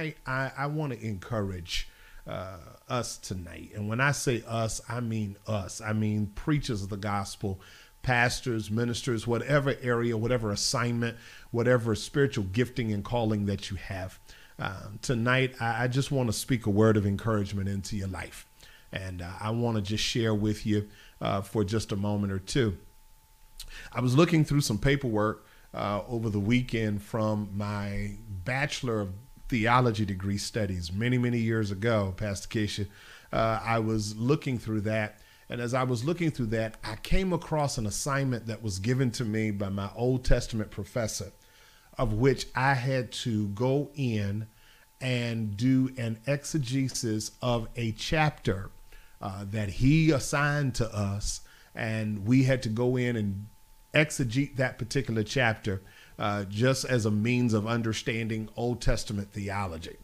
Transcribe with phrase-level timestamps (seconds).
[0.00, 1.88] tonight I, I want to encourage
[2.26, 3.72] uh, us tonight.
[3.74, 5.80] And when I say us, I mean us.
[5.80, 7.60] I mean preachers of the gospel,
[8.02, 11.16] pastors, ministers, whatever area, whatever assignment,
[11.50, 14.18] whatever spiritual gifting and calling that you have.
[14.58, 18.46] Um, tonight, I, I, just want to speak a word of encouragement into your life.
[18.92, 20.88] And uh, I want to just share with you
[21.20, 22.76] uh, for just a moment or two.
[23.90, 29.12] I was looking through some paperwork uh, over the weekend from my Bachelor of
[29.50, 32.86] Theology degree studies many, many years ago, Pastor Keisha.
[33.32, 35.18] Uh, I was looking through that.
[35.48, 39.10] And as I was looking through that, I came across an assignment that was given
[39.10, 41.32] to me by my Old Testament professor,
[41.98, 44.46] of which I had to go in
[45.00, 48.70] and do an exegesis of a chapter
[49.20, 51.40] uh, that he assigned to us.
[51.74, 53.46] And we had to go in and
[53.94, 55.82] exegete that particular chapter
[56.20, 59.96] uh, just as a means of understanding Old Testament theology.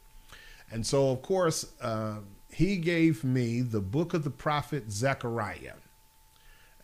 [0.70, 2.16] And so, of course, uh,
[2.50, 5.74] he gave me the book of the prophet Zechariah.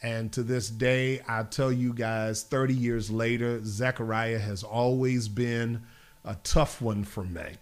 [0.02, 5.82] And to this day, I tell you guys, 30 years later, Zechariah has always been
[6.24, 7.54] a tough one for me.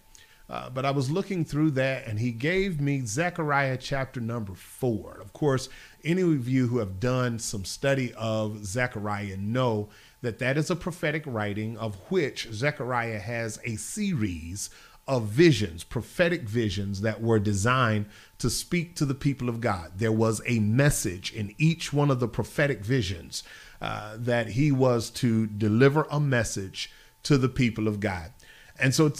[0.49, 5.17] Uh, but I was looking through that and he gave me Zechariah chapter number four.
[5.21, 5.69] Of course,
[6.03, 9.87] any of you who have done some study of Zechariah know
[10.21, 14.69] that that is a prophetic writing of which Zechariah has a series
[15.07, 18.05] of visions, prophetic visions that were designed
[18.37, 19.93] to speak to the people of God.
[19.97, 23.43] There was a message in each one of the prophetic visions
[23.81, 26.91] uh, that he was to deliver a message
[27.23, 28.31] to the people of God.
[28.79, 29.11] And so,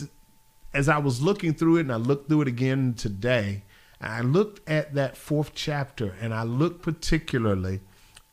[0.73, 3.63] as I was looking through it, and I looked through it again today,
[3.99, 7.81] I looked at that fourth chapter, and I looked particularly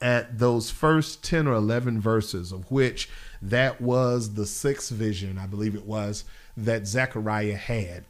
[0.00, 3.08] at those first 10 or 11 verses, of which
[3.42, 6.24] that was the sixth vision, I believe it was,
[6.56, 8.04] that Zechariah had.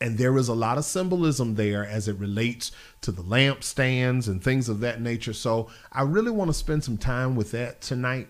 [0.00, 4.42] And there is a lot of symbolism there as it relates to the lampstands and
[4.42, 5.34] things of that nature.
[5.34, 8.28] So I really want to spend some time with that tonight.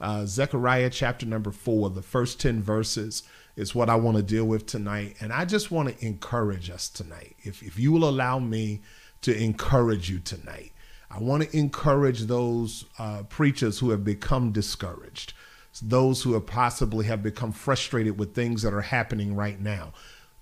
[0.00, 3.22] Uh, Zechariah chapter number four, the first 10 verses
[3.54, 5.16] is what I want to deal with tonight.
[5.20, 7.36] And I just want to encourage us tonight.
[7.38, 8.80] If, if you will allow me
[9.20, 10.72] to encourage you tonight,
[11.14, 15.34] I want to encourage those uh, preachers who have become discouraged,
[15.82, 19.92] those who have possibly have become frustrated with things that are happening right now,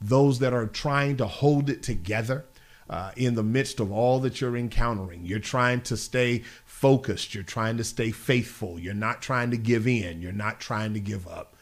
[0.00, 2.46] those that are trying to hold it together.
[2.88, 5.24] Uh, in the midst of all that you're encountering.
[5.24, 7.36] You're trying to stay focused.
[7.36, 8.80] You're trying to stay faithful.
[8.80, 10.20] You're not trying to give in.
[10.20, 11.54] You're not trying to give up.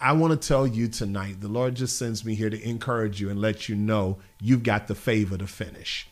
[0.00, 3.28] I want to tell you tonight, the Lord just sends me here to encourage you
[3.28, 6.08] and let you know you've got the favor to finish.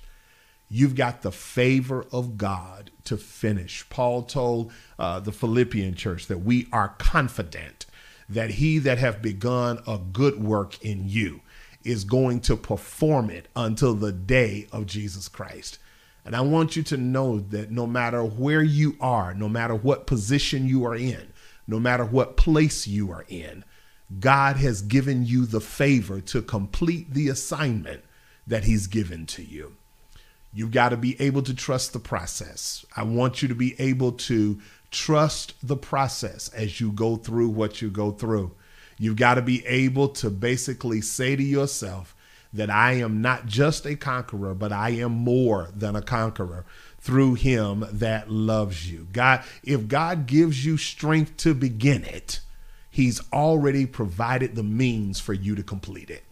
[0.68, 3.88] You've got the favor of God to finish.
[3.88, 7.86] Paul told uh, the Philippian church that we are confident
[8.28, 11.40] that he that have begun a good work in you
[11.84, 15.78] is going to perform it until the day of Jesus Christ.
[16.24, 20.06] And I want you to know that no matter where you are, no matter what
[20.06, 21.32] position you are in,
[21.66, 23.64] no matter what place you are in,
[24.20, 28.04] God has given you the favor to complete the assignment
[28.46, 29.76] that He's given to you.
[30.52, 32.84] You've got to be able to trust the process.
[32.96, 34.58] I want you to be able to
[34.90, 38.52] trust the process as you go through what you go through.
[38.98, 42.16] You've got to be able to basically say to yourself
[42.52, 46.64] that I am not just a conqueror, but I am more than a conqueror
[46.98, 49.06] through him that loves you.
[49.12, 52.40] God, if God gives you strength to begin it,
[52.90, 56.24] He's already provided the means for you to complete it.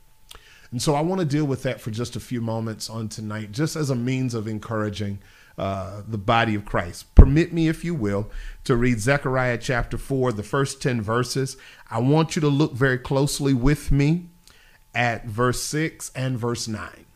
[0.70, 3.52] And so I want to deal with that for just a few moments on tonight,
[3.52, 5.20] just as a means of encouraging
[5.58, 7.14] uh, the body of Christ.
[7.14, 8.30] Permit me, if you will,
[8.64, 11.56] to read Zechariah chapter 4, the first 10 verses.
[11.90, 14.28] I want you to look very closely with me
[14.94, 17.06] at verse 6 and verse 9.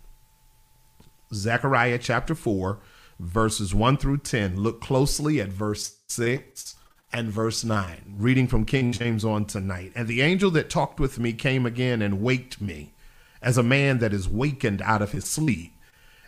[1.32, 2.79] Zechariah chapter 4,
[3.19, 4.56] verses 1 through 10.
[4.61, 6.76] Look closely at verse 6
[7.12, 9.93] and verse 9, reading from King James on tonight.
[9.94, 12.93] And the angel that talked with me came again and waked me,
[13.42, 15.75] as a man that is wakened out of his sleep.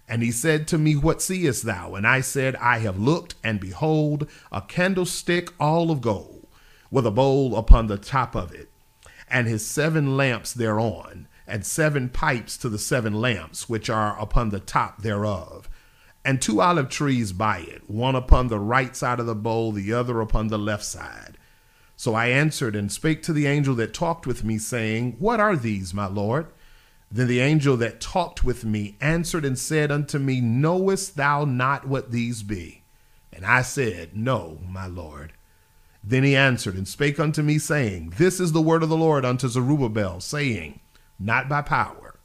[0.09, 1.95] And he said to me, What seest thou?
[1.95, 6.47] And I said, I have looked, and behold, a candlestick all of gold,
[6.91, 8.71] with a bowl upon the top of it,
[9.29, 14.51] and his seven lamps thereon, and seven pipes to the seven lamps which are upon
[14.51, 15.69] the top thereof
[16.25, 19.93] and two olive trees by it, one upon the right side of the bowl, the
[19.93, 21.37] other upon the left side.
[21.97, 25.57] So I answered and spake to the angel that talked with me, saying, What are
[25.57, 26.47] these, my Lord?
[27.15, 31.87] Then the angel that talked with me answered and said unto me, Knowest thou not
[31.87, 32.83] what these be?
[33.31, 35.35] And I said, No, my Lord.
[36.03, 39.27] Then he answered and spake unto me, saying, This is the word of the Lord
[39.27, 40.81] unto Zerubbabel, saying,
[41.19, 42.17] not by power,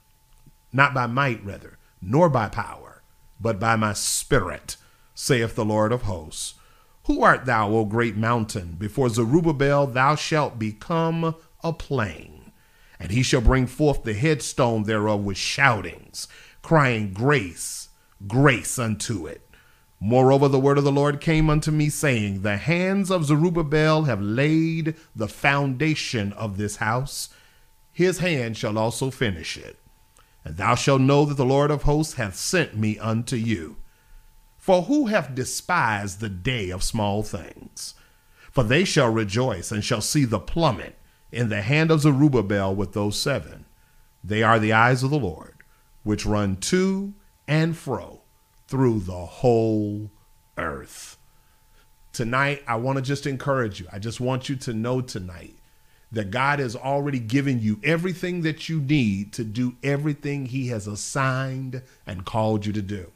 [0.73, 3.03] not by might, rather, nor by power,
[3.39, 4.77] but by my spirit,
[5.13, 6.55] saith the Lord of hosts.
[7.05, 8.75] Who art thou, O great mountain?
[8.79, 12.36] Before Zerubbabel thou shalt become a plain.
[12.99, 16.27] And he shall bring forth the headstone thereof with shoutings,
[16.61, 17.89] crying, Grace,
[18.27, 19.47] grace unto it.
[19.99, 24.21] Moreover, the word of the Lord came unto me, saying, The hands of Zerubbabel have
[24.21, 27.29] laid the foundation of this house.
[27.91, 29.77] His hand shall also finish it.
[30.45, 33.77] And thou shalt know that the Lord of hosts hath sent me unto you.
[34.55, 37.95] For who hath despised the day of small things?
[38.51, 40.95] For they shall rejoice and shall see the plummet
[41.31, 43.65] in the hand of Zerubbabel with those seven.
[44.23, 45.55] They are the eyes of the Lord,
[46.03, 47.13] which run to
[47.47, 48.21] and fro
[48.67, 50.11] through the whole
[50.57, 51.17] earth.
[52.13, 53.87] Tonight, I want to just encourage you.
[53.91, 55.55] I just want you to know tonight
[56.11, 60.87] that God has already given you everything that you need to do everything He has
[60.87, 63.11] assigned and called you to do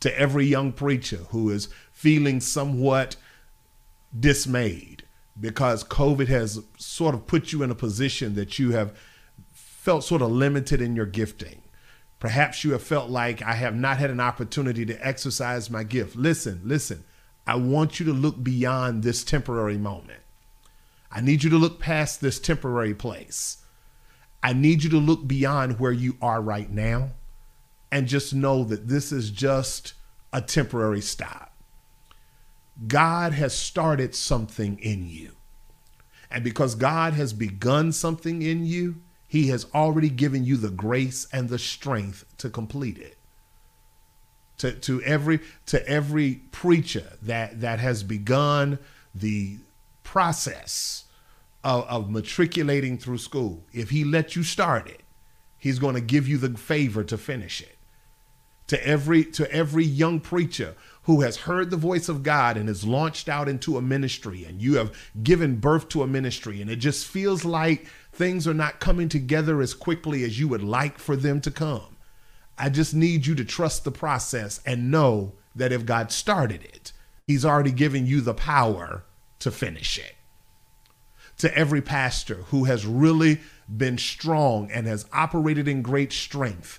[0.00, 3.14] to every young preacher who is feeling somewhat
[4.18, 5.04] dismayed
[5.38, 8.96] because COVID has sort of put you in a position that you have
[9.52, 11.62] felt sort of limited in your gifting.
[12.20, 16.14] Perhaps you have felt like I have not had an opportunity to exercise my gift.
[16.14, 17.04] Listen, listen.
[17.46, 20.20] I want you to look beyond this temporary moment.
[21.10, 23.58] I need you to look past this temporary place.
[24.42, 27.10] I need you to look beyond where you are right now
[27.90, 29.94] and just know that this is just
[30.32, 31.51] a temporary stop.
[32.86, 35.32] God has started something in you.
[36.30, 38.96] And because God has begun something in you,
[39.28, 43.16] he has already given you the grace and the strength to complete it.
[44.58, 48.78] To, to every to every preacher that that has begun
[49.14, 49.56] the
[50.04, 51.04] process
[51.64, 55.00] of, of matriculating through school, if he let you start it,
[55.58, 57.76] he's going to give you the favor to finish it
[58.72, 60.74] to every to every young preacher
[61.04, 64.62] who has heard the voice of God and is launched out into a ministry and
[64.62, 68.80] you have given birth to a ministry and it just feels like things are not
[68.80, 71.96] coming together as quickly as you would like for them to come.
[72.56, 76.92] I just need you to trust the process and know that if God started it,
[77.26, 79.04] he's already given you the power
[79.40, 80.14] to finish it.
[81.38, 83.40] To every pastor who has really
[83.74, 86.78] been strong and has operated in great strength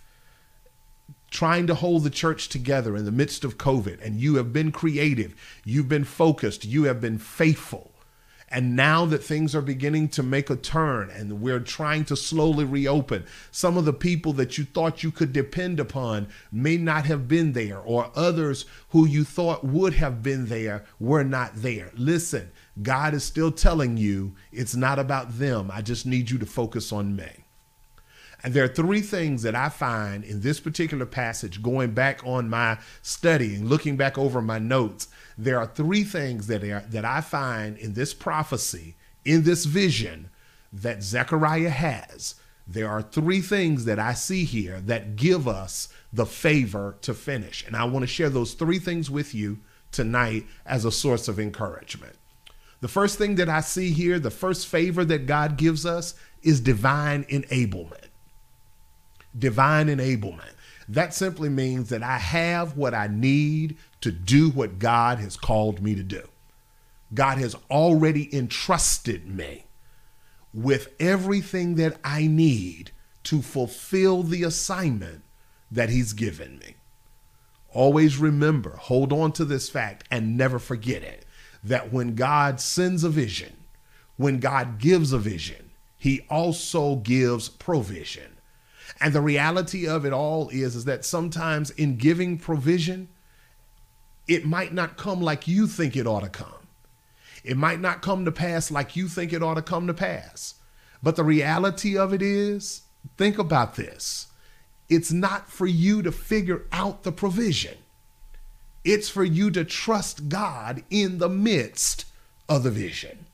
[1.33, 4.71] trying to hold the church together in the midst of COVID, and you have been
[4.71, 5.33] creative,
[5.65, 7.89] you've been focused, you have been faithful.
[8.49, 12.65] And now that things are beginning to make a turn and we're trying to slowly
[12.65, 17.27] reopen, some of the people that you thought you could depend upon may not have
[17.27, 21.89] been there, or others who you thought would have been there were not there.
[21.95, 22.51] Listen,
[22.83, 25.71] God is still telling you it's not about them.
[25.73, 27.42] I just need you to focus on me.
[28.43, 32.49] And there are three things that I find in this particular passage, going back on
[32.49, 35.07] my study and looking back over my notes.
[35.37, 40.29] There are three things that are that I find in this prophecy, in this vision
[40.73, 42.35] that Zechariah has.
[42.67, 47.65] There are three things that I see here that give us the favor to finish.
[47.65, 49.59] And I want to share those three things with you
[49.91, 52.15] tonight as a source of encouragement.
[52.81, 56.59] The first thing that I see here, the first favor that God gives us is
[56.59, 58.02] divine enablement
[59.37, 60.53] divine enablement.
[60.87, 65.81] That simply means that I have what I need to do what God has called
[65.81, 66.27] me to do.
[67.13, 69.65] God has already entrusted me
[70.53, 72.91] with everything that I need
[73.23, 75.23] to fulfill the assignment
[75.71, 76.75] that He's given me.
[77.71, 81.25] Always remember, hold on to this fact and never forget it
[81.63, 83.53] that when God sends a vision,
[84.17, 88.32] when God gives a vision, He also gives provision.
[88.99, 93.09] And the reality of it all is, is that sometimes in giving provision,
[94.27, 96.67] it might not come like you think it ought to come.
[97.43, 100.55] It might not come to pass like you think it ought to come to pass.
[101.01, 102.83] But the reality of it is,
[103.17, 104.27] think about this.
[104.89, 107.77] It's not for you to figure out the provision.
[108.85, 112.05] It's for you to trust God in the midst
[112.47, 113.25] of the vision.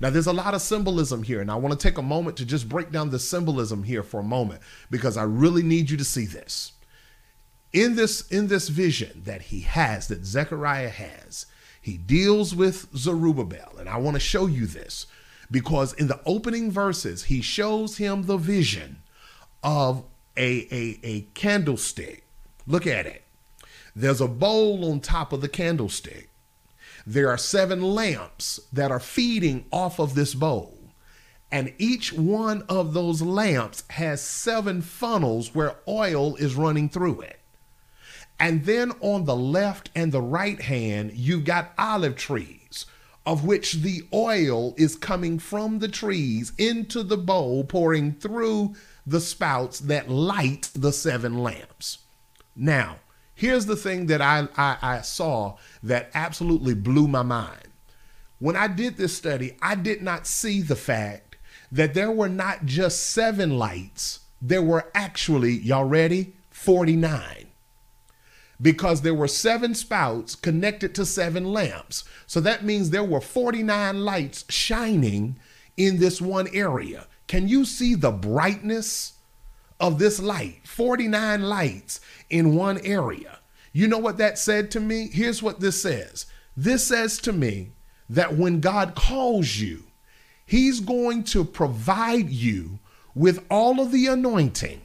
[0.00, 2.44] Now, there's a lot of symbolism here, and I want to take a moment to
[2.44, 6.04] just break down the symbolism here for a moment because I really need you to
[6.04, 6.72] see this.
[7.72, 11.46] In this, in this vision that he has, that Zechariah has,
[11.80, 13.76] he deals with Zerubbabel.
[13.78, 15.06] And I want to show you this
[15.50, 19.02] because in the opening verses, he shows him the vision
[19.62, 20.04] of
[20.36, 22.24] a, a, a candlestick.
[22.66, 23.24] Look at it.
[23.94, 26.30] There's a bowl on top of the candlestick.
[27.10, 30.78] There are seven lamps that are feeding off of this bowl.
[31.50, 37.40] And each one of those lamps has seven funnels where oil is running through it.
[38.38, 42.84] And then on the left and the right hand, you've got olive trees,
[43.24, 48.74] of which the oil is coming from the trees into the bowl, pouring through
[49.06, 52.00] the spouts that light the seven lamps.
[52.54, 52.96] Now,
[53.38, 57.68] here's the thing that I, I, I saw that absolutely blew my mind.
[58.40, 61.36] When I did this study, I did not see the fact
[61.70, 66.34] that there were not just seven lights, there were actually, y'all ready?
[66.50, 67.48] 49
[68.60, 72.02] because there were seven spouts connected to seven lamps.
[72.26, 75.38] So that means there were 49 lights shining
[75.76, 77.06] in this one area.
[77.28, 79.12] Can you see the brightness
[79.80, 80.66] of this light?
[80.66, 83.38] 49 lights in one area.
[83.72, 85.08] You know what that said to me?
[85.12, 87.70] Here's what this says this says to me
[88.10, 89.84] that when God calls you,
[90.44, 92.78] He's going to provide you
[93.14, 94.80] with all of the anointing,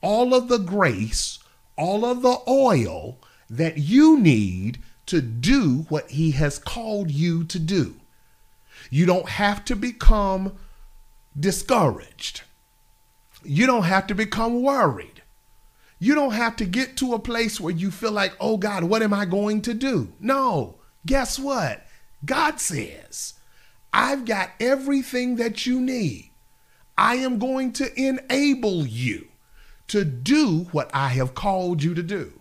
[0.00, 1.38] all of the grace,
[1.76, 3.18] all of the oil
[3.50, 7.96] that you need to do what He has called you to do.
[8.90, 10.54] You don't have to become
[11.38, 12.42] discouraged.
[13.44, 15.22] You don't have to become worried.
[15.98, 19.02] You don't have to get to a place where you feel like, oh God, what
[19.02, 20.12] am I going to do?
[20.18, 21.86] No, guess what?
[22.24, 23.34] God says,
[23.92, 26.30] I've got everything that you need.
[26.98, 29.28] I am going to enable you
[29.88, 32.40] to do what I have called you to do.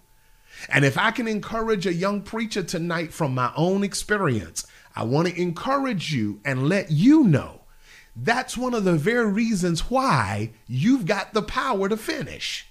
[0.69, 4.65] And if I can encourage a young preacher tonight from my own experience,
[4.95, 7.60] I want to encourage you and let you know
[8.15, 12.67] that's one of the very reasons why you've got the power to finish.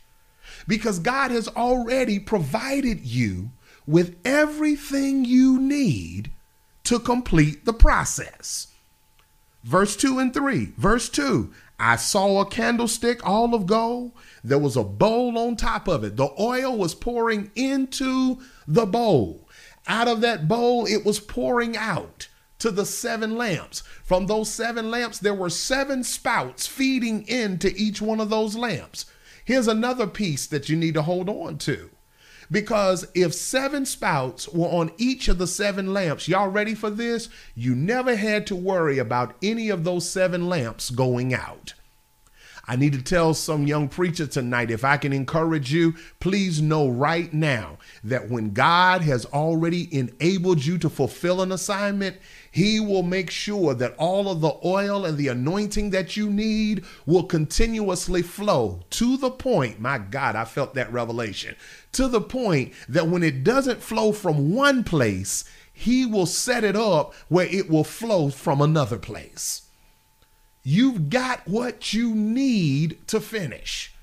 [0.69, 3.51] Because God has already provided you
[3.87, 6.31] with everything you need
[6.85, 8.69] to complete the process.
[9.65, 10.73] Verse 2 and 3.
[10.77, 14.13] Verse 2 I saw a candlestick all of gold.
[14.45, 16.17] There was a bowl on top of it.
[16.17, 19.49] The oil was pouring into the bowl.
[19.87, 22.29] Out of that bowl, it was pouring out
[22.61, 23.83] to the seven lamps.
[24.05, 29.07] From those seven lamps, there were seven spouts feeding into each one of those lamps.
[29.45, 31.91] Here's another piece that you need to hold on to.
[32.51, 37.29] Because if seven spouts were on each of the seven lamps, y'all ready for this?
[37.55, 41.75] You never had to worry about any of those seven lamps going out.
[42.71, 46.89] I need to tell some young preacher tonight if I can encourage you, please know
[46.89, 52.19] right now that when God has already enabled you to fulfill an assignment,
[52.53, 56.85] He will make sure that all of the oil and the anointing that you need
[57.07, 61.57] will continuously flow to the point, my God, I felt that revelation,
[61.91, 66.77] to the point that when it doesn't flow from one place, He will set it
[66.77, 69.63] up where it will flow from another place.
[70.63, 73.95] You've got what you need to finish.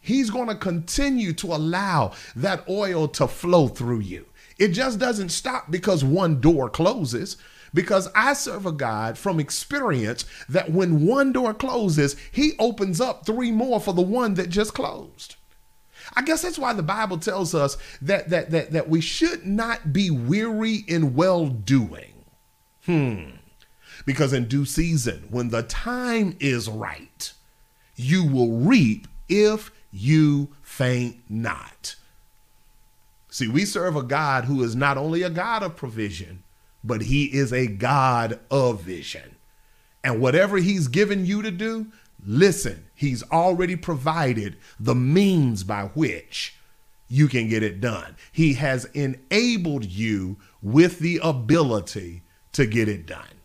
[0.00, 4.26] He's going to continue to allow that oil to flow through you.
[4.58, 7.36] It just doesn't stop because one door closes.
[7.72, 13.24] Because I serve a God from experience that when one door closes, he opens up
[13.24, 15.36] three more for the one that just closed.
[16.14, 19.92] I guess that's why the Bible tells us that that that that we should not
[19.92, 22.24] be weary in well doing.
[22.86, 23.36] Hmm.
[24.06, 27.32] Because in due season, when the time is right,
[27.96, 31.96] you will reap if you faint not.
[33.28, 36.42] See, we serve a God who is not only a God of provision,
[36.82, 39.36] but he is a God of vision.
[40.02, 41.86] And whatever he's given you to do,
[42.24, 46.56] listen, he's already provided the means by which
[47.08, 48.16] you can get it done.
[48.32, 53.39] He has enabled you with the ability to get it done.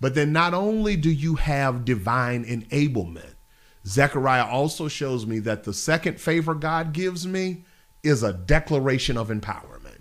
[0.00, 3.34] But then not only do you have divine enablement,
[3.86, 7.64] Zechariah also shows me that the second favor God gives me
[8.02, 10.00] is a declaration of empowerment.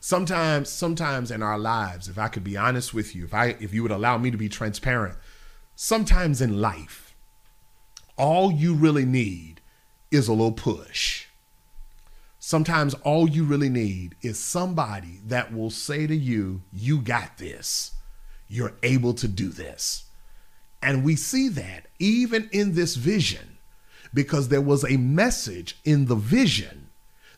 [0.00, 3.72] Sometimes, sometimes in our lives, if I could be honest with you, if I if
[3.72, 5.16] you would allow me to be transparent,
[5.76, 7.14] sometimes in life,
[8.16, 9.60] all you really need
[10.10, 11.26] is a little push.
[12.40, 17.92] Sometimes all you really need is somebody that will say to you, You got this
[18.52, 20.04] you're able to do this.
[20.82, 23.56] And we see that even in this vision,
[24.12, 26.90] because there was a message in the vision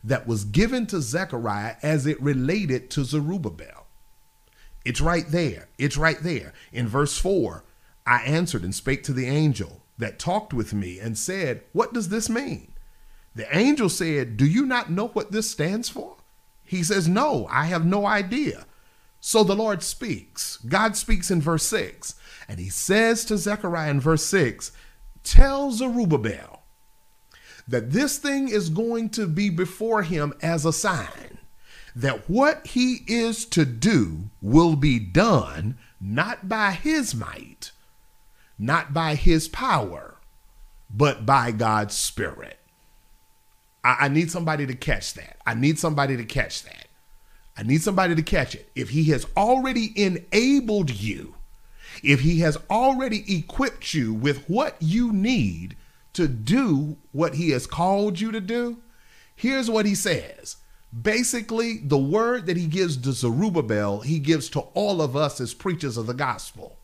[0.03, 3.87] that was given to Zechariah as it related to Zerubbabel.
[4.83, 5.69] It's right there.
[5.77, 6.51] It's right there.
[6.73, 7.63] In verse 4,
[8.05, 12.09] I answered and spake to the angel that talked with me and said, What does
[12.09, 12.73] this mean?
[13.33, 16.17] The angel said, Do you not know what this stands for?
[16.65, 18.65] He says, No, I have no idea.
[19.27, 20.57] So the Lord speaks.
[20.57, 22.13] God speaks in verse 6
[22.47, 24.71] And he says to Zechariah in verse 6
[25.23, 26.61] Tell Zerubbabel
[27.67, 31.39] that this thing is going to be before him as a sign
[31.95, 37.71] that what he is to do will be done not by his might,
[38.59, 40.17] not by his power,
[40.87, 42.59] but by God's Spirit.
[43.83, 45.37] I, I, need somebody to catch that.
[45.47, 46.84] I need somebody to catch that.
[47.57, 48.69] I need somebody to catch it.
[48.75, 51.35] If he has already enabled you,
[52.03, 55.77] if he has already equipped you with what you need
[56.13, 58.77] to do what he has called you to do,
[59.35, 60.57] here's what he says.
[61.01, 65.53] Basically, the word that he gives to Zerubbabel, he gives to all of us as
[65.53, 66.77] preachers of the gospel.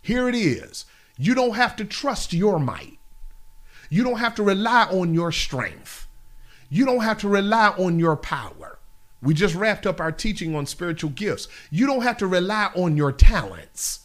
[0.00, 0.84] Here it is.
[1.18, 2.98] You don't have to trust your might.
[3.90, 6.06] You don't have to rely on your strength.
[6.68, 8.75] You don't have to rely on your power.
[9.22, 11.48] We just wrapped up our teaching on spiritual gifts.
[11.70, 14.00] You don't have to rely on your talents.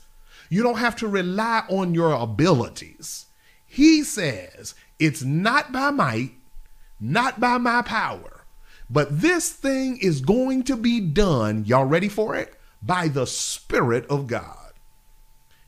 [0.50, 3.27] You don't have to rely on your abilities.
[3.65, 6.32] He says, It's not by might,
[7.00, 8.46] not by my power,
[8.89, 12.56] but this thing is going to be done, y'all ready for it?
[12.82, 14.74] By the Spirit of God.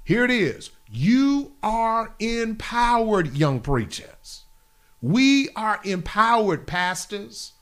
[0.03, 0.71] Here it is.
[0.89, 4.43] You are empowered, young preachers.
[5.01, 7.53] We are empowered, pastors.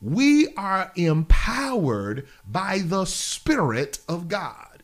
[0.00, 4.82] We are empowered by the Spirit of God.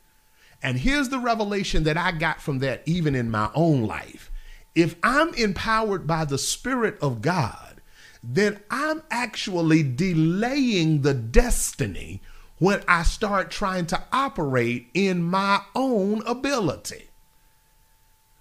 [0.63, 4.31] And here's the revelation that I got from that, even in my own life.
[4.75, 7.81] If I'm empowered by the Spirit of God,
[8.23, 12.21] then I'm actually delaying the destiny
[12.59, 17.09] when I start trying to operate in my own ability.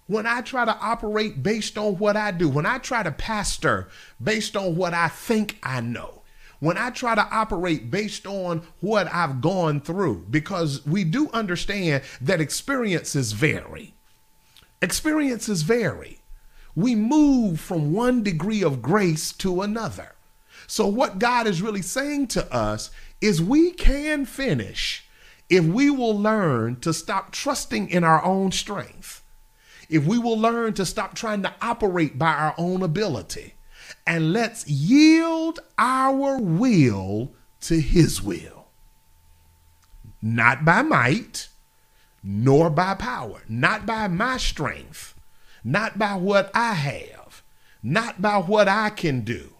[0.08, 3.88] When I try to operate based on what I do, when I try to pastor
[4.22, 6.15] based on what I think I know,
[6.60, 12.02] when I try to operate based on what I've gone through, because we do understand
[12.20, 13.94] that experiences vary.
[14.80, 16.20] Experiences vary.
[16.74, 20.12] We move from one degree of grace to another.
[20.66, 22.90] So, what God is really saying to us
[23.20, 25.06] is we can finish
[25.48, 29.22] if we will learn to stop trusting in our own strength,
[29.88, 33.54] if we will learn to stop trying to operate by our own ability,
[34.06, 38.68] and let's yield our will to his will.
[40.22, 41.48] Not by might,
[42.22, 45.14] nor by power, not by my strength,
[45.62, 47.42] not by what I have,
[47.82, 49.55] not by what I can do,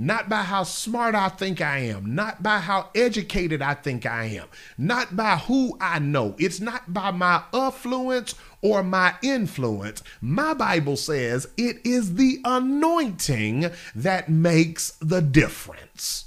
[0.00, 4.26] not by how smart I think I am, not by how educated I think I
[4.26, 4.46] am,
[4.78, 6.36] not by who I know.
[6.38, 10.04] It's not by my affluence or my influence.
[10.20, 16.26] My Bible says it is the anointing that makes the difference.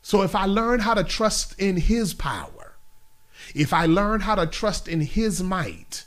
[0.00, 2.76] So if I learn how to trust in His power,
[3.54, 6.06] if I learn how to trust in His might,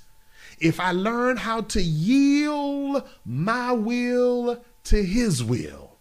[0.60, 5.98] if I learn how to yield my will to His will,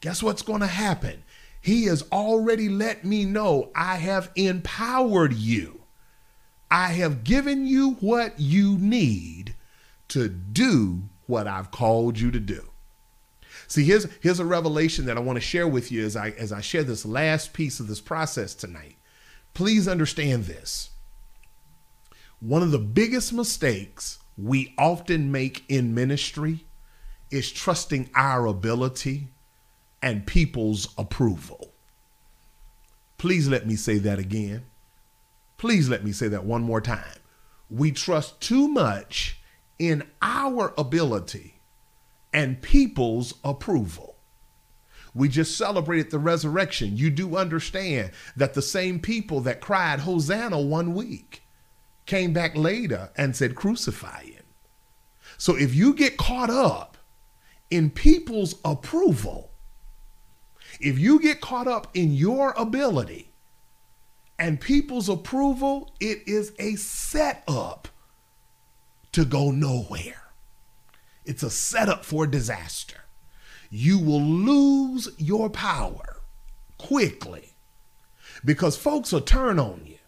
[0.00, 1.22] guess what's going to happen?
[1.60, 5.82] He has already let me know I have empowered you.
[6.70, 9.54] I have given you what you need
[10.08, 12.70] to do what I've called you to do.
[13.66, 16.52] See, here's, here's a revelation that I want to share with you as I, as
[16.52, 18.96] I share this last piece of this process tonight.
[19.52, 20.90] Please understand this.
[22.40, 26.64] One of the biggest mistakes we often make in ministry
[27.30, 29.28] is trusting our ability
[30.02, 31.72] and people's approval.
[33.18, 34.64] Please let me say that again.
[35.56, 37.18] Please let me say that one more time.
[37.68, 39.40] We trust too much
[39.78, 41.60] in our ability
[42.32, 44.16] and people's approval.
[45.14, 46.96] We just celebrated the resurrection.
[46.96, 51.42] You do understand that the same people that cried Hosanna one week
[52.06, 54.44] came back later and said, Crucify him.
[55.36, 56.97] So if you get caught up
[57.70, 59.50] in people's approval,
[60.80, 63.30] if you get caught up in your ability
[64.38, 67.88] and people's approval, it is a setup
[69.12, 70.22] to go nowhere.
[71.24, 73.02] It's a setup for disaster.
[73.70, 76.22] You will lose your power
[76.78, 77.52] quickly
[78.44, 79.98] because folks will turn on you.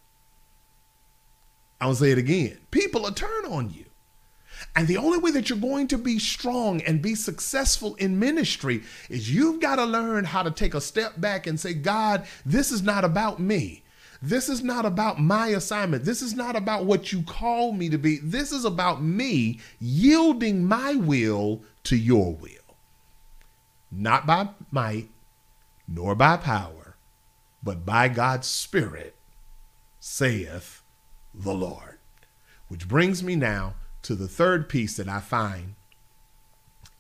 [1.81, 2.59] I'll say it again.
[2.71, 3.87] People will turn on you.
[4.77, 8.83] And the only way that you're going to be strong and be successful in ministry
[9.09, 12.71] is you've got to learn how to take a step back and say, God, this
[12.71, 13.83] is not about me.
[14.23, 16.05] This is not about my assignment.
[16.05, 18.19] This is not about what you call me to be.
[18.19, 22.51] This is about me yielding my will to your will.
[23.91, 25.09] Not by might,
[25.89, 26.97] nor by power,
[27.63, 29.17] but by God's Spirit,
[29.99, 30.83] saith
[31.35, 31.99] the Lord.
[32.69, 35.75] Which brings me now to the third piece that I find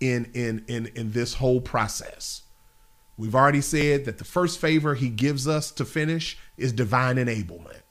[0.00, 2.42] in in in in this whole process.
[3.16, 7.82] We've already said that the first favor he gives us to finish is divine enablement.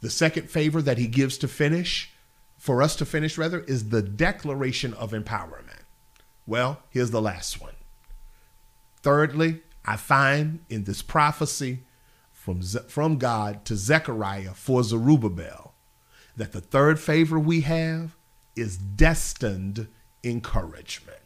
[0.00, 2.12] The second favor that he gives to finish,
[2.58, 5.84] for us to finish rather, is the declaration of empowerment.
[6.46, 7.74] Well, here's the last one.
[9.02, 11.80] Thirdly, I find in this prophecy
[12.32, 15.69] from, from God to Zechariah for Zerubbabel
[16.40, 18.16] that the third favor we have
[18.56, 19.88] is destined
[20.24, 21.18] encouragement.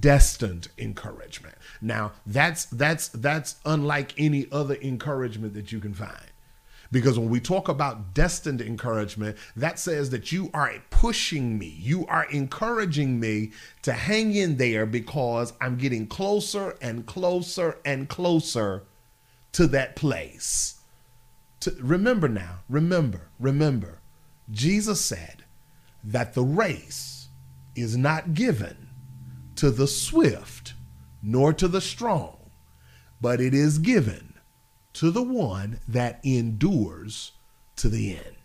[0.00, 1.54] Destined encouragement.
[1.80, 6.32] Now, that's that's that's unlike any other encouragement that you can find.
[6.90, 12.06] Because when we talk about destined encouragement, that says that you are pushing me, you
[12.06, 18.84] are encouraging me to hang in there because I'm getting closer and closer and closer
[19.52, 20.75] to that place.
[21.60, 24.00] To, remember now, remember, remember,
[24.50, 25.44] Jesus said
[26.04, 27.28] that the race
[27.74, 28.88] is not given
[29.56, 30.74] to the swift
[31.22, 32.36] nor to the strong,
[33.20, 34.34] but it is given
[34.92, 37.32] to the one that endures
[37.76, 38.36] to the end.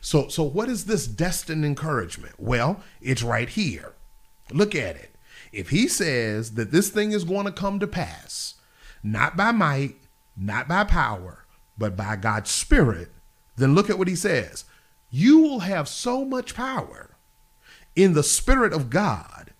[0.00, 2.34] So, so what is this destined encouragement?
[2.38, 3.94] Well, it's right here.
[4.52, 5.14] Look at it.
[5.52, 8.54] If he says that this thing is going to come to pass,
[9.02, 9.96] not by might,
[10.36, 11.45] not by power,
[11.78, 13.10] but by God's Spirit,
[13.56, 14.64] then look at what he says.
[15.10, 17.16] You will have so much power
[17.94, 19.52] in the Spirit of God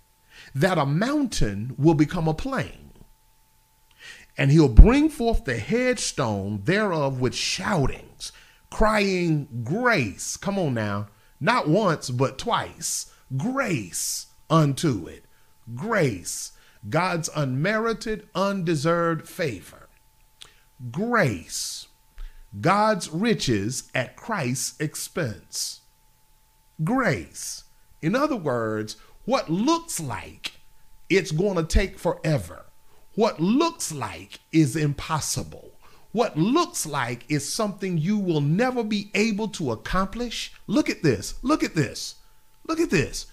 [0.55, 2.87] that a mountain will become a plain
[4.39, 8.33] and he'll bring forth the headstone thereof with shoutings,
[8.71, 10.37] crying, Grace.
[10.37, 11.09] Come on now.
[11.41, 13.13] Not once, but twice.
[13.37, 15.25] Grace unto it.
[15.75, 16.53] Grace.
[16.89, 19.89] God's unmerited, undeserved favor.
[20.91, 21.86] Grace.
[22.61, 25.81] God's riches at Christ's expense.
[26.83, 27.65] Grace.
[28.03, 30.53] In other words, what looks like
[31.09, 32.67] it's going to take forever
[33.17, 35.73] what looks like is impossible.
[36.13, 40.53] What looks like is something you will never be able to accomplish.
[40.67, 41.35] Look at this.
[41.43, 42.17] Look at this.
[42.69, 43.27] Look at this.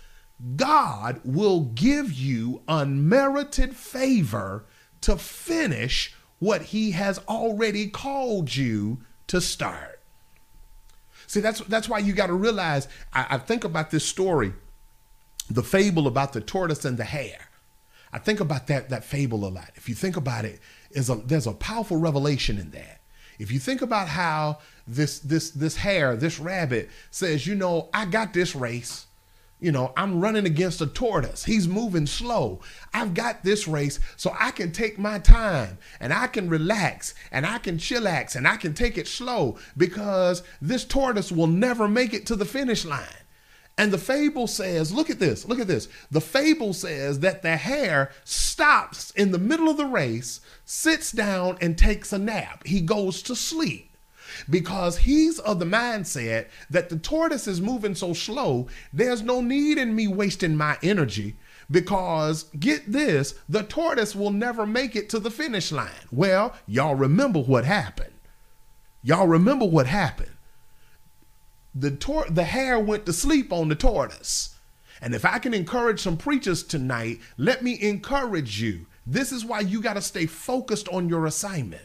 [0.55, 4.65] God will give you unmerited favor
[5.01, 10.01] to finish what he has already called you to start.
[11.25, 12.89] See, that's that's why you got to realize.
[13.13, 14.51] I, I, think about this story,
[15.49, 17.47] the fable about the tortoise and the hare.
[18.11, 19.71] I think about that that fable a lot.
[19.75, 20.59] If you think about it,
[20.91, 22.99] is a there's a powerful revelation in that.
[23.39, 28.05] If you think about how this this this hare, this rabbit says, you know, I
[28.05, 29.07] got this race.
[29.63, 31.45] You know, I'm running against a tortoise.
[31.45, 32.59] He's moving slow.
[32.93, 37.45] I've got this race so I can take my time and I can relax and
[37.45, 42.13] I can chillax and I can take it slow because this tortoise will never make
[42.13, 43.07] it to the finish line.
[43.77, 45.87] And the fable says, look at this, look at this.
[46.11, 51.57] The fable says that the hare stops in the middle of the race, sits down,
[51.61, 52.67] and takes a nap.
[52.67, 53.92] He goes to sleep
[54.49, 59.77] because he's of the mindset that the tortoise is moving so slow, there's no need
[59.77, 61.35] in me wasting my energy
[61.71, 65.89] because get this, the tortoise will never make it to the finish line.
[66.11, 68.13] Well, y'all remember what happened.
[69.01, 70.33] Y'all remember what happened
[71.75, 74.55] the tor- the hare went to sleep on the tortoise.
[75.01, 78.85] And if I can encourage some preachers tonight, let me encourage you.
[79.05, 81.83] This is why you got to stay focused on your assignment.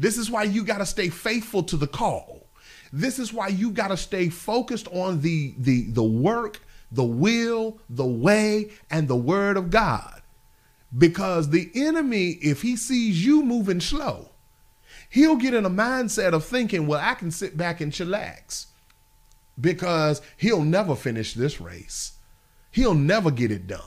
[0.00, 2.48] This is why you got to stay faithful to the call.
[2.92, 6.60] This is why you got to stay focused on the the the work,
[6.90, 10.22] the will, the way and the word of God.
[10.96, 14.30] Because the enemy if he sees you moving slow,
[15.08, 18.66] he'll get in a mindset of thinking, "Well, I can sit back and chillax."
[19.60, 22.12] because he'll never finish this race.
[22.70, 23.80] He'll never get it done.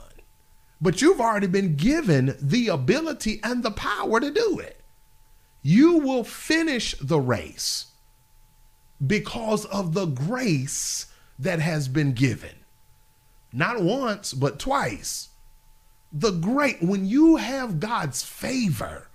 [0.82, 4.83] But you've already been given the ability and the power to do it.
[5.64, 7.88] You will finish the race
[9.06, 11.08] because of the grace
[11.40, 12.56] that has been given.
[13.52, 15.30] Not once, but twice.
[16.12, 19.08] The great, when you have God's favor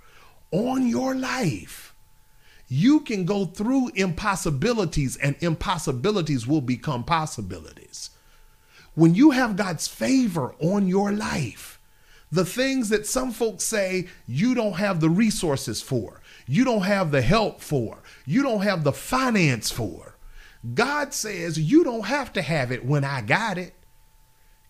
[0.51, 1.95] on your life,
[2.69, 8.11] you can go through impossibilities and impossibilities will become possibilities.
[8.95, 11.79] When you have God's favor on your life,
[12.31, 16.18] the things that some folks say you don't have the resources for,
[16.49, 20.17] you don't have the help for, you don't have the finance for,
[20.75, 23.75] God says you don't have to have it when I got it.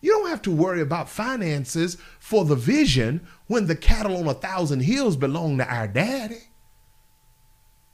[0.01, 4.33] You don't have to worry about finances for the vision when the cattle on a
[4.33, 6.43] thousand hills belong to our daddy.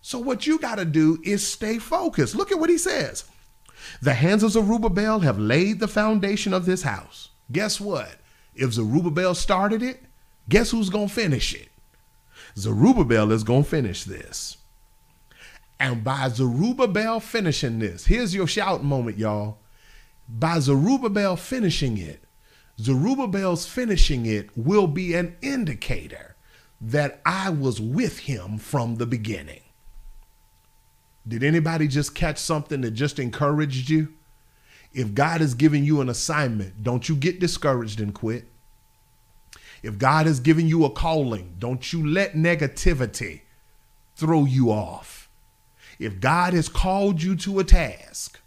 [0.02, 2.36] So what you got to do is stay focused.
[2.36, 3.24] Look at what he says.
[4.02, 7.30] The hands of Zerubbabel have laid the foundation of this house.
[7.52, 8.18] Guess what?
[8.54, 10.04] If Zerubbabel started it,
[10.48, 11.70] guess who's going to finish it?
[12.58, 14.58] Zerubbabel is going to finish this.
[15.80, 19.58] And by Zerubbabel finishing this, here's your shout moment, y'all.
[20.28, 22.24] By Zerubbabel finishing it,
[22.80, 26.36] Zerubbabel's finishing it will be an indicator
[26.82, 29.62] that I was with him from the beginning.
[31.28, 34.14] Did anybody just catch something that just encouraged you?
[34.94, 38.46] If God is giving you an assignment, don't you get discouraged and quit.
[39.86, 43.42] If God has given you a calling, don't you let negativity
[44.16, 45.30] throw you off.
[46.00, 48.40] If God has called you to a task,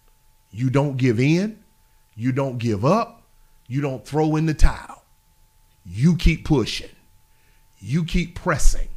[0.51, 1.62] you don't give in,
[2.16, 3.22] you don't give up,
[3.68, 5.05] you don't throw in the towel.
[5.87, 6.90] You keep pushing,
[7.79, 8.88] you keep pressing,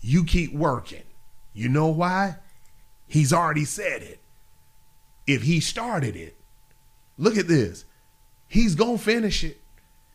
[0.00, 1.04] you keep working.
[1.52, 2.36] You know why?
[3.06, 4.18] He's already said it.
[5.26, 6.38] If he started it,
[7.18, 7.84] look at this.
[8.48, 9.61] He's going to finish it.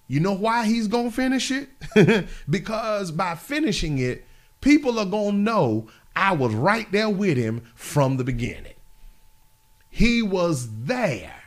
[0.07, 2.27] You know why he's going to finish it?
[2.49, 4.25] because by finishing it,
[4.61, 8.73] people are going to know I was right there with him from the beginning.
[9.89, 11.43] He was there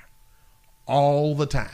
[0.87, 1.71] all the time.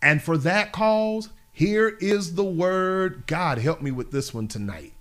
[0.00, 3.24] And for that cause, here is the word.
[3.26, 4.92] God, help me with this one tonight.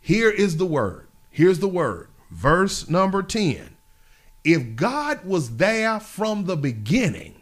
[0.00, 1.06] Here is the word.
[1.30, 3.76] Here's the word verse number 10.
[4.44, 7.37] If God was there from the beginning,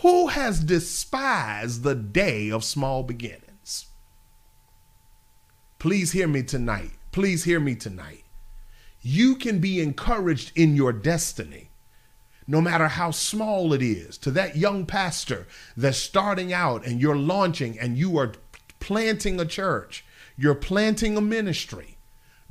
[0.00, 3.86] who has despised the day of small beginnings?
[5.78, 6.92] Please hear me tonight.
[7.12, 8.24] Please hear me tonight.
[9.02, 11.70] You can be encouraged in your destiny,
[12.46, 14.16] no matter how small it is.
[14.18, 18.32] To that young pastor that's starting out and you're launching and you are
[18.78, 20.04] planting a church,
[20.36, 21.96] you're planting a ministry.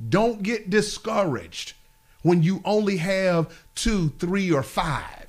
[0.08, 1.74] Don't get discouraged
[2.22, 5.19] when you only have two, three, or five.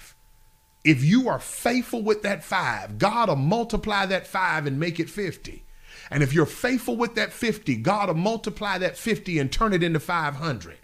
[0.84, 5.10] If you are faithful with that five, God will multiply that five and make it
[5.10, 5.64] 50.
[6.10, 9.84] And if you're faithful with that 50, God will multiply that 50 and turn it
[9.84, 10.78] into 500.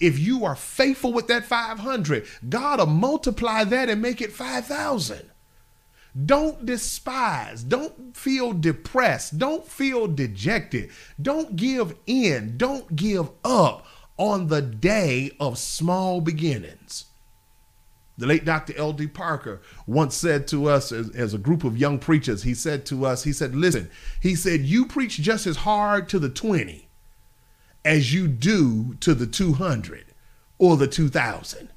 [0.00, 5.30] If you are faithful with that 500, God will multiply that and make it 5,000.
[6.26, 7.62] Don't despise.
[7.62, 9.38] Don't feel depressed.
[9.38, 10.90] Don't feel dejected.
[11.20, 12.56] Don't give in.
[12.56, 17.06] Don't give up on the day of small beginnings.
[18.20, 18.76] The late Dr.
[18.76, 19.06] L.D.
[19.06, 23.06] Parker once said to us as, as, a group of young preachers, he said to
[23.06, 26.86] us, he said, listen, he said, you preach just as hard to the 20
[27.82, 30.04] as you do to the 200
[30.58, 31.70] or the 2000.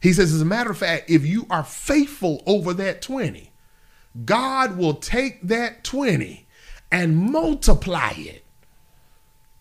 [0.00, 3.52] He says, as a matter of fact, if you are faithful over that 20,
[4.24, 6.46] God will take that 20
[6.90, 8.46] and multiply it.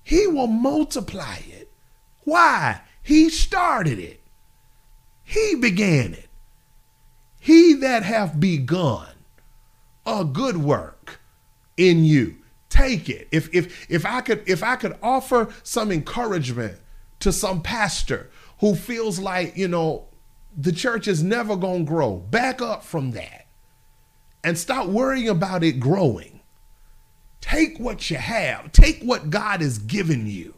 [0.03, 1.69] He will multiply it.
[2.23, 2.79] Why?
[3.01, 4.22] He started it.
[5.33, 6.29] He began it.
[7.39, 9.07] He that hath begun
[10.05, 11.21] a good work
[11.75, 12.35] in you,
[12.69, 13.29] take it.
[13.31, 16.77] If if if I could if I could offer some encouragement
[17.21, 20.05] to some pastor who feels like, you know,
[20.55, 23.47] the church is never going to grow, back up from that
[24.43, 26.41] and stop worrying about it growing.
[27.41, 30.53] Take what you have, take what God has given you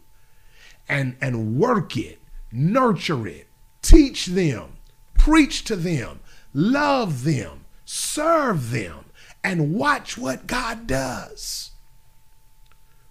[0.90, 2.20] and, and work it,
[2.52, 3.48] nurture it,
[3.86, 4.78] teach them,
[5.18, 6.20] preach to them,
[6.54, 9.06] love them, serve them,
[9.44, 11.72] and watch what God does.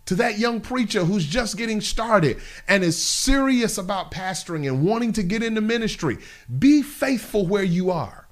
[0.07, 5.13] To that young preacher who's just getting started and is serious about pastoring and wanting
[5.15, 6.19] to get into ministry,
[6.59, 8.27] be faithful where you are.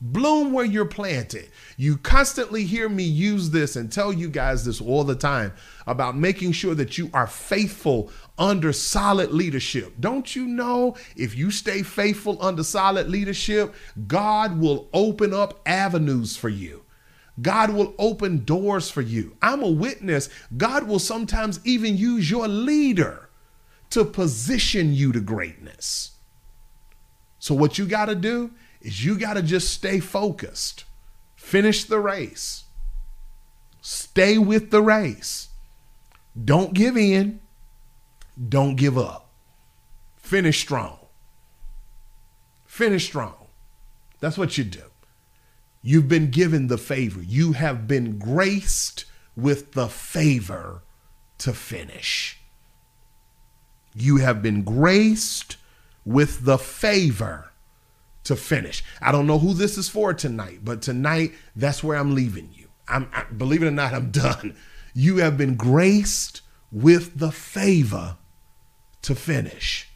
[0.00, 1.50] Bloom where you're planted.
[1.76, 5.52] You constantly hear me use this and tell you guys this all the time
[5.86, 9.94] about making sure that you are faithful under solid leadership.
[10.00, 13.74] Don't you know if you stay faithful under solid leadership,
[14.06, 16.84] God will open up avenues for you?
[17.40, 19.36] God will open doors for you.
[19.42, 20.28] I'm a witness.
[20.56, 23.28] God will sometimes even use your leader
[23.90, 26.12] to position you to greatness.
[27.38, 30.84] So, what you got to do is you got to just stay focused,
[31.36, 32.64] finish the race,
[33.80, 35.48] stay with the race.
[36.42, 37.40] Don't give in,
[38.48, 39.30] don't give up.
[40.16, 40.98] Finish strong.
[42.64, 43.34] Finish strong.
[44.20, 44.82] That's what you do.
[45.82, 47.22] You've been given the favor.
[47.22, 49.04] You have been graced
[49.36, 50.82] with the favor
[51.38, 52.40] to finish.
[53.94, 55.56] You have been graced
[56.04, 57.52] with the favor
[58.24, 58.82] to finish.
[59.00, 62.68] I don't know who this is for tonight, but tonight that's where I'm leaving you.
[62.88, 64.56] I'm I, believe it or not, I'm done.
[64.94, 66.40] You have been graced
[66.72, 68.16] with the favor
[69.04, 69.88] to finish.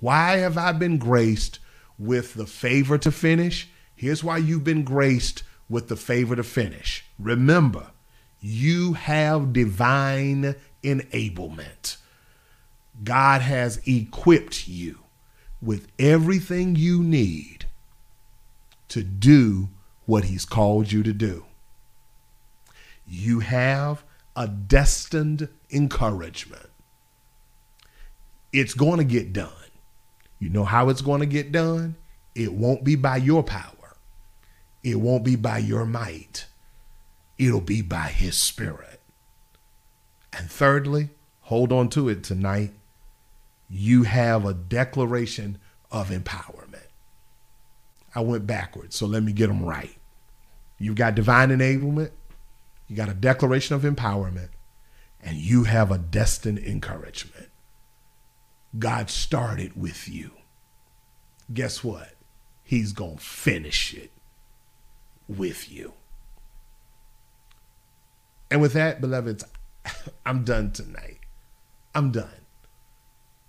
[0.00, 1.60] Why have I been graced
[1.98, 3.68] with the favor to finish?
[3.94, 7.04] Here's why you've been graced with the favor to finish.
[7.18, 7.92] Remember,
[8.40, 11.96] you have divine enablement.
[13.02, 14.98] God has equipped you
[15.62, 17.66] with everything you need
[18.88, 19.70] to do
[20.04, 21.46] what He's called you to do.
[23.06, 24.04] You have
[24.36, 26.68] a destined encouragement.
[28.54, 29.50] It's going to get done.
[30.38, 31.96] You know how it's going to get done?
[32.36, 33.96] It won't be by your power,
[34.84, 36.46] it won't be by your might,
[37.36, 39.00] it'll be by His Spirit.
[40.32, 42.70] And thirdly, hold on to it tonight.
[43.68, 45.58] You have a declaration
[45.90, 46.86] of empowerment.
[48.14, 49.96] I went backwards, so let me get them right.
[50.78, 52.12] You've got divine enablement,
[52.86, 54.50] you got a declaration of empowerment,
[55.20, 57.48] and you have a destined encouragement.
[58.78, 60.32] God started with you.
[61.52, 62.14] Guess what?
[62.62, 64.10] He's going to finish it
[65.28, 65.92] with you.
[68.50, 69.44] And with that, beloveds,
[70.26, 71.18] I'm done tonight.
[71.94, 72.28] I'm done.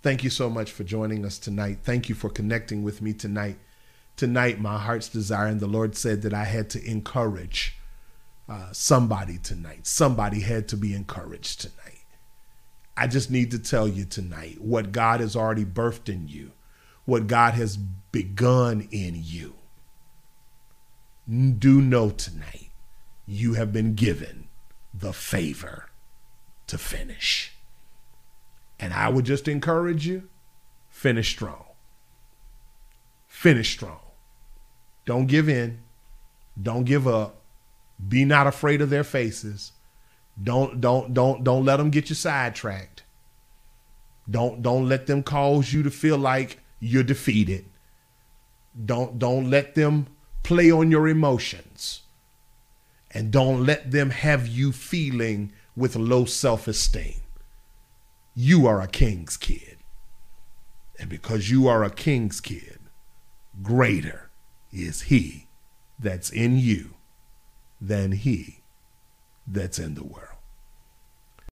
[0.03, 1.79] Thank you so much for joining us tonight.
[1.83, 3.57] Thank you for connecting with me tonight.
[4.15, 7.77] Tonight, my heart's desire, and the Lord said that I had to encourage
[8.47, 9.87] uh, somebody tonight.
[9.87, 11.94] Somebody had to be encouraged tonight.
[12.97, 16.51] I just need to tell you tonight what God has already birthed in you,
[17.05, 19.55] what God has begun in you.
[21.27, 22.69] Do know tonight
[23.25, 24.47] you have been given
[24.93, 25.89] the favor
[26.67, 27.53] to finish.
[28.79, 30.29] And I would just encourage you
[30.89, 31.65] finish strong.
[33.27, 33.99] Finish strong.
[35.05, 35.79] Don't give in.
[36.61, 37.41] Don't give up.
[38.07, 39.71] Be not afraid of their faces.
[40.41, 43.03] Don't don't don't don't let them get you sidetracked.
[44.29, 47.65] Don't don't let them cause you to feel like you're defeated.
[48.83, 50.07] Don't don't let them
[50.43, 52.01] play on your emotions.
[53.11, 57.21] And don't let them have you feeling with low self-esteem.
[58.33, 59.77] You are a king's kid.
[60.99, 62.79] And because you are a king's kid,
[63.63, 64.29] greater
[64.73, 65.47] is he
[65.97, 66.95] that's in you
[67.79, 68.64] than he
[69.47, 70.34] that's in the world.